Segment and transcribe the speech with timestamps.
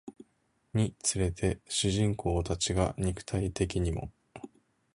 [0.73, 4.11] につれて主人公たちが肉体的にも